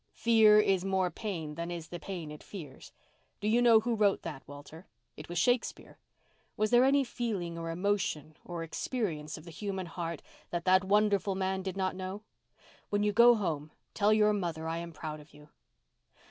'Fear 0.13 0.59
is 0.59 0.83
more 0.83 1.11
pain 1.11 1.53
than 1.53 1.69
is 1.69 1.89
the 1.89 1.99
pain 1.99 2.31
it 2.31 2.41
fears.' 2.41 2.91
Do 3.39 3.47
you 3.47 3.61
know 3.61 3.81
who 3.81 3.93
wrote 3.93 4.23
that, 4.23 4.41
Walter? 4.47 4.87
It 5.15 5.29
was 5.29 5.37
Shakespeare. 5.37 5.99
Was 6.57 6.71
there 6.71 6.83
any 6.83 7.03
feeling 7.03 7.55
or 7.55 7.69
emotion 7.69 8.35
or 8.43 8.63
experience 8.63 9.37
of 9.37 9.43
the 9.45 9.51
human 9.51 9.85
heart 9.85 10.23
that 10.49 10.65
that 10.65 10.83
wonderful 10.83 11.35
man 11.35 11.61
did 11.61 11.77
not 11.77 11.95
know? 11.95 12.23
When 12.89 13.03
you 13.03 13.13
go 13.13 13.35
home 13.35 13.69
tell 13.93 14.11
your 14.11 14.33
mother 14.33 14.67
I 14.67 14.77
am 14.77 14.91
proud 14.91 15.19
of 15.19 15.35
you." 15.35 15.49